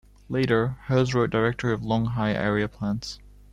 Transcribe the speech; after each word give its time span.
Later, 0.29 0.77
Hers 0.85 1.13
wrote 1.13 1.29
Directory 1.29 1.71
of 1.73 1.81
Longhai 1.81 2.33
Area 2.33 2.67
Plants. 2.67 3.19